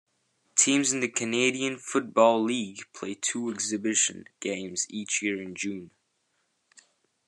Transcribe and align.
Teams 0.55 0.91
in 0.91 0.99
the 0.99 1.07
Canadian 1.07 1.77
Football 1.77 2.43
League 2.43 2.87
play 2.91 3.13
two 3.13 3.51
exhibition 3.51 4.25
games 4.39 4.87
each 4.89 5.21
year, 5.21 5.39
in 5.39 5.53
June. 5.53 5.91